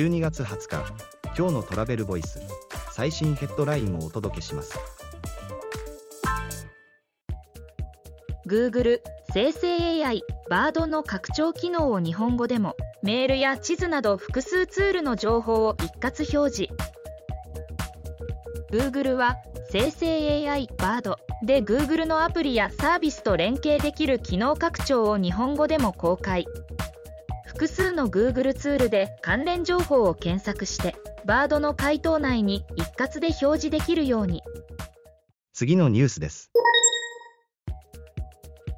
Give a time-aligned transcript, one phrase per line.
[0.00, 0.94] 12月20日
[1.36, 2.40] 今日のトラベルボイス
[2.90, 4.78] 最新ヘッドラインをお届けします。
[8.46, 9.00] Google
[9.34, 16.72] 生成 AI バードの拡張機能を日本語でもメールや地図など複数ツールの情報を一括表示。
[18.72, 19.36] Google は
[19.68, 26.46] 生成 AI バードで Google のアプリやサービスと連携できる機能拡張を日本語でも公開。
[27.60, 30.96] 複数の Google ツールで関連情報を検索して
[31.26, 34.42] バードの回答内に一括で表示できるように。
[35.52, 36.50] 次のニュースです。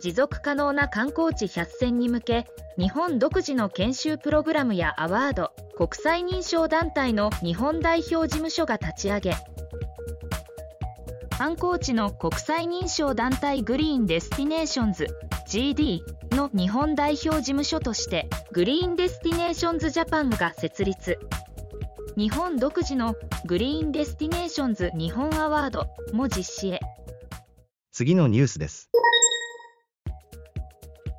[0.00, 2.46] 持続可能な観光地100選に向け
[2.76, 9.34] 日本独自の研修プログラムやアワード国際認証団体の日本代表事務所が立ち上げ
[11.44, 15.08] 観光地の国際認証団体グリーンデスティネーションズ
[15.46, 21.18] GD の日本代表事務所としてグリーンデスティネーションズジャパンが設立。
[22.16, 26.80] 日本独自のグリーンデスティネーションズ日本アワードも実施へ。
[27.92, 28.88] 次のニュースです。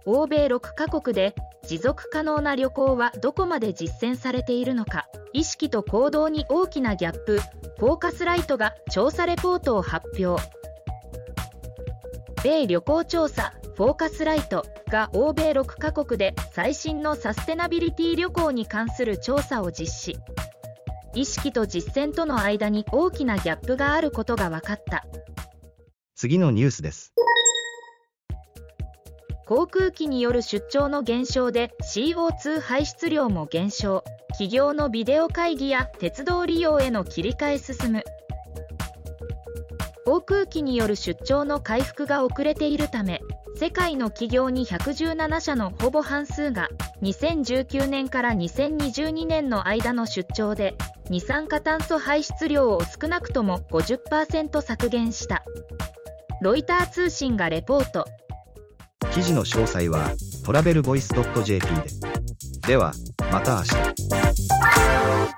[0.06, 1.36] 欧米6カ国で
[1.68, 5.08] 持続可能な旅行はどこまで実践されているのか。
[5.34, 7.40] 意識と行動に大きなギャップ。
[7.80, 10.42] フォーカスライトが調査レポートを発表。
[12.44, 20.18] 米旅行調査フォーカスライトが欧米6カ国で最新のサステナビリティ旅行に関する調査を実施。
[21.16, 25.06] 意識と実践との間に大きなギャップがあることが分かった。
[26.16, 27.14] 次のニュースです。
[29.46, 34.04] 航空機による出張の減少で CO2 排出量も減少。
[34.30, 38.04] 企業のビデオ会議や鉄道利用への切り替え進む。
[40.04, 43.22] 航空機による出張の回復が遅れているため
[43.56, 46.70] 世界の企業に117社のほぼ半数が
[47.02, 50.76] 2019年から2022年の間の出張で
[51.10, 55.44] 二酸化炭素排出量を少なくとも50%削減した。
[56.42, 58.06] ロイター通信がレポート。
[59.16, 61.68] 記事の詳細は travelvoice.jp
[62.62, 62.68] で。
[62.68, 62.92] では、
[63.32, 65.35] また明日。